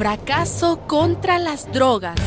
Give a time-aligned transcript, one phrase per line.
[0.00, 2.18] fracaso contra las drogas.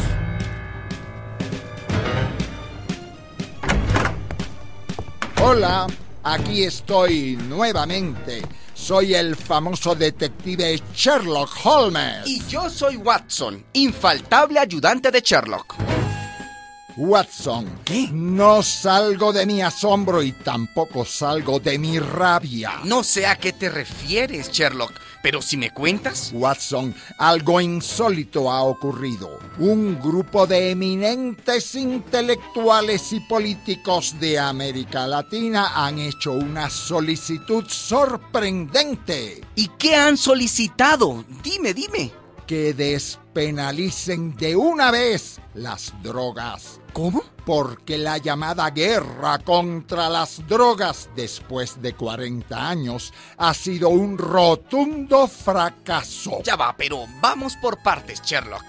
[5.41, 5.87] Hola,
[6.21, 8.43] aquí estoy nuevamente.
[8.75, 12.27] Soy el famoso detective Sherlock Holmes.
[12.27, 15.92] Y yo soy Watson, infaltable ayudante de Sherlock.
[16.97, 18.09] Watson, ¿Qué?
[18.11, 22.81] No salgo de mi asombro y tampoco salgo de mi rabia.
[22.83, 24.91] No sé a qué te refieres, Sherlock,
[25.23, 26.31] pero si me cuentas...
[26.33, 29.39] Watson, algo insólito ha ocurrido.
[29.57, 39.41] Un grupo de eminentes intelectuales y políticos de América Latina han hecho una solicitud sorprendente.
[39.55, 41.25] ¿Y qué han solicitado?
[41.43, 42.22] Dime, dime.
[42.47, 46.81] Que despenalicen de una vez las drogas.
[46.91, 47.23] ¿Cómo?
[47.45, 55.27] Porque la llamada guerra contra las drogas después de 40 años ha sido un rotundo
[55.27, 56.41] fracaso.
[56.43, 58.63] Ya va, pero vamos por partes, Sherlock.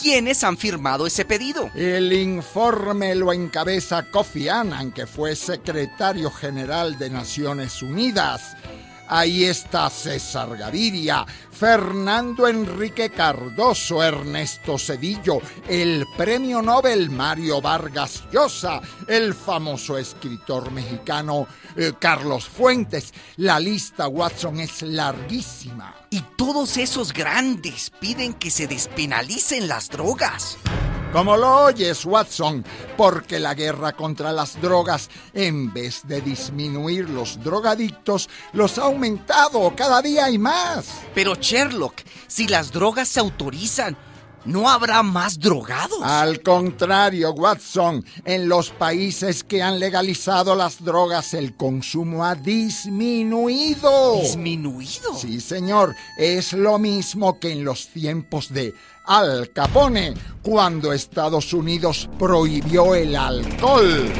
[0.00, 1.70] ¿Quiénes han firmado ese pedido?
[1.74, 8.56] El informe lo encabeza Kofi Annan, que fue secretario general de Naciones Unidas.
[9.08, 18.80] Ahí está César Gaviria, Fernando Enrique Cardoso, Ernesto Cedillo, el premio Nobel Mario Vargas Llosa,
[19.06, 23.14] el famoso escritor mexicano eh, Carlos Fuentes.
[23.36, 25.94] La lista, Watson, es larguísima.
[26.10, 30.58] Y todos esos grandes piden que se despenalicen las drogas.
[31.12, 32.62] Como lo oyes, Watson,
[32.98, 39.74] porque la guerra contra las drogas, en vez de disminuir los drogadictos, los ha aumentado
[39.74, 40.86] cada día hay más.
[41.14, 43.96] Pero Sherlock, si las drogas se autorizan,
[44.44, 46.00] ¿no habrá más drogados?
[46.02, 54.20] Al contrario, Watson, en los países que han legalizado las drogas, el consumo ha disminuido.
[54.20, 55.14] ¿Disminuido?
[55.16, 62.08] Sí, señor, es lo mismo que en los tiempos de Al Capone, cuando Estados Unidos
[62.18, 64.12] prohibió el alcohol.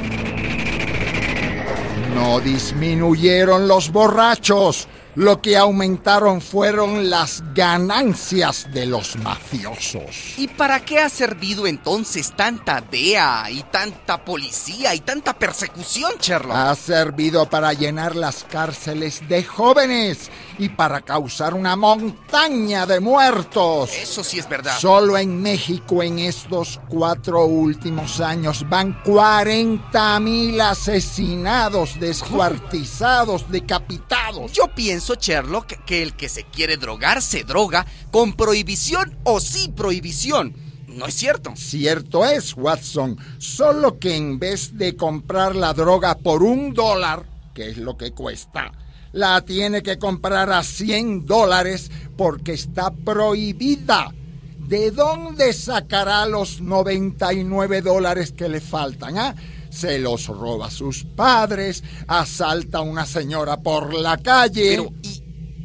[2.15, 10.35] No disminuyeron los borrachos, lo que aumentaron fueron las ganancias de los mafiosos.
[10.37, 16.55] ¿Y para qué ha servido entonces tanta DEA y tanta policía y tanta persecución, Sherlock?
[16.55, 23.91] Ha servido para llenar las cárceles de jóvenes y para causar una montaña de muertos.
[23.93, 24.79] Eso sí es verdad.
[24.79, 34.28] Solo en México en estos cuatro últimos años van 40 mil asesinados, descuartizados, decapitados.
[34.53, 39.73] Yo pienso, Sherlock, que el que se quiere drogar se droga con prohibición o sin
[39.73, 40.55] prohibición.
[40.87, 41.53] ¿No es cierto?
[41.57, 47.25] Cierto es, Watson, solo que en vez de comprar la droga por un dólar,
[47.55, 48.73] que es lo que cuesta,
[49.13, 54.13] la tiene que comprar a 100 dólares porque está prohibida.
[54.59, 59.17] ¿De dónde sacará los 99 dólares que le faltan?
[59.17, 59.35] ah?
[59.71, 64.71] Se los roba a sus padres, asalta a una señora por la calle.
[64.71, 65.23] Pero, ¿y,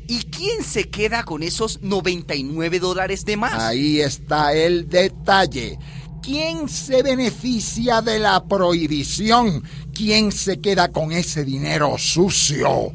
[0.08, 3.54] ¿y quién se queda con esos 99 dólares de más?
[3.54, 5.80] Ahí está el detalle.
[6.24, 9.62] ¿Quién se beneficia de la prohibición?
[9.94, 12.94] ¿Quién se queda con ese dinero sucio?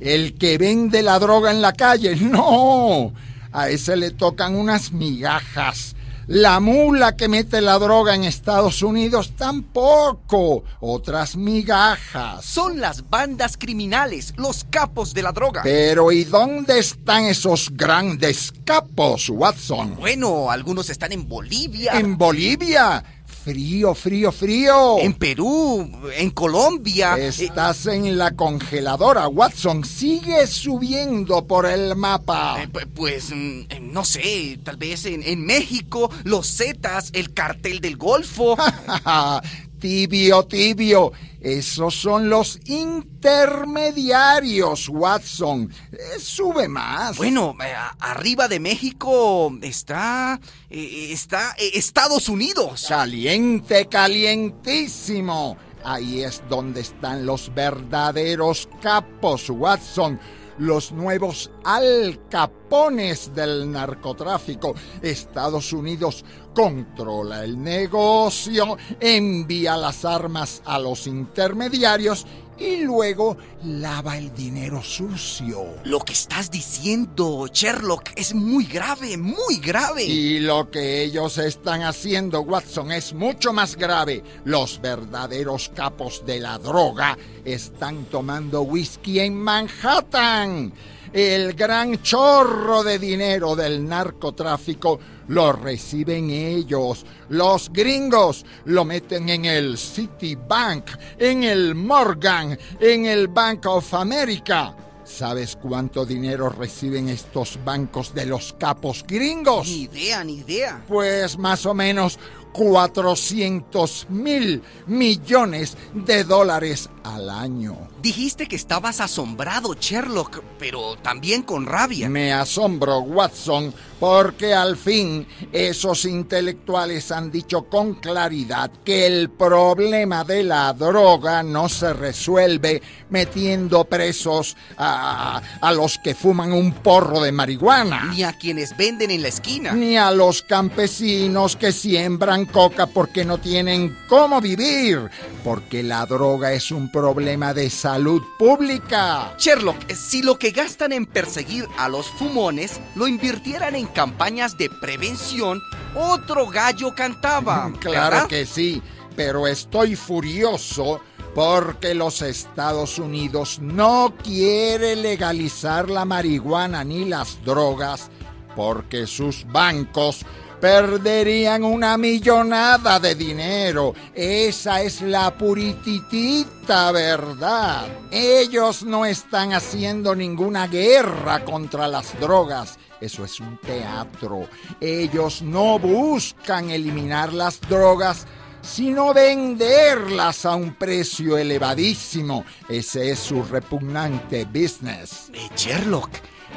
[0.00, 2.14] ¿El que vende la droga en la calle?
[2.20, 3.12] No.
[3.50, 5.96] A ese le tocan unas migajas.
[6.28, 10.62] La mula que mete la droga en Estados Unidos tampoco.
[10.78, 12.44] Otras migajas.
[12.44, 15.62] Son las bandas criminales, los capos de la droga.
[15.62, 19.96] Pero ¿y dónde están esos grandes capos, Watson?
[19.96, 23.02] Bueno, algunos están en Bolivia, En Bolivia.
[23.44, 24.98] Frío, frío, frío.
[24.98, 27.16] en Perú, en Colombia.
[27.18, 29.84] eh, Estás en la congeladora, Watson.
[29.84, 32.62] Sigue subiendo por el mapa.
[32.62, 37.32] eh, pu- pues, mm, eh, no sé, tal vez en, en México, los Zetas, el
[37.32, 38.56] cartel del Golfo.
[39.78, 41.12] tibio, tibio.
[41.40, 45.72] Esos son los intermediarios, Watson.
[45.92, 47.16] Eh, sube más.
[47.16, 50.38] Bueno, eh, arriba de México está.
[50.68, 52.86] eh, está Estados Unidos.
[52.88, 55.56] Caliente, calientísimo.
[55.84, 60.18] Ahí es donde están los verdaderos capos, Watson.
[60.58, 64.74] Los nuevos alcapones del narcotráfico.
[65.00, 66.24] Estados Unidos
[66.54, 72.26] controla el negocio, envía las armas a los intermediarios
[72.58, 75.64] y luego lava el dinero sucio.
[75.84, 80.04] Lo que estás diciendo, Sherlock, es muy grave, muy grave.
[80.04, 84.22] Y lo que ellos están haciendo, Watson, es mucho más grave.
[84.44, 90.72] Los verdaderos capos de la droga están tomando whisky en Manhattan.
[91.12, 97.06] el gran chorro de dinero del narcotráfico lo reciben ellos.
[97.28, 104.74] Los gringos lo meten en el Citibank, en el Morgan, en el Bank of America.
[105.04, 109.66] ¿Sabes cuánto dinero reciben estos bancos de los capos gringos?
[109.66, 110.84] Ni idea, ni idea.
[110.86, 112.18] Pues más o menos
[112.52, 117.76] 400 mil millones de dólares al año.
[118.02, 122.08] Dijiste que estabas asombrado, Sherlock, pero también con rabia.
[122.08, 130.24] Me asombro, Watson, porque al fin esos intelectuales han dicho con claridad que el problema
[130.24, 137.20] de la droga no se resuelve metiendo presos a, a los que fuman un porro
[137.20, 138.04] de marihuana.
[138.12, 139.72] Ni a quienes venden en la esquina.
[139.72, 145.10] Ni a los campesinos que siembran coca porque no tienen cómo vivir.
[145.42, 149.34] Porque la droga es un problema de salud pública.
[149.38, 154.70] Sherlock, si lo que gastan en perseguir a los fumones lo invirtieran en campañas de
[154.70, 155.60] prevención,
[155.94, 157.70] otro gallo cantaba.
[157.80, 158.28] Claro ¿verdad?
[158.28, 158.82] que sí,
[159.16, 161.00] pero estoy furioso
[161.34, 168.10] porque los Estados Unidos no quiere legalizar la marihuana ni las drogas
[168.56, 170.24] porque sus bancos
[170.60, 173.94] perderían una millonada de dinero.
[174.14, 177.86] Esa es la purititita verdad.
[178.10, 182.78] Ellos no están haciendo ninguna guerra contra las drogas.
[183.00, 184.48] Eso es un teatro.
[184.80, 188.26] Ellos no buscan eliminar las drogas,
[188.60, 192.44] sino venderlas a un precio elevadísimo.
[192.68, 195.30] Ese es su repugnante business.
[195.32, 196.10] Eh, Sherlock,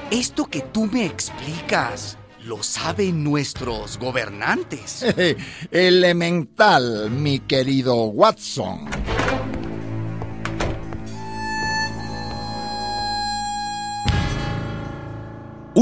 [0.09, 5.05] esto que tú me explicas, lo saben nuestros gobernantes.
[5.71, 8.89] Elemental, mi querido Watson.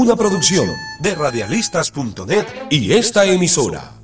[0.00, 0.66] Una producción
[0.98, 3.99] de radialistas.net y esta emisora.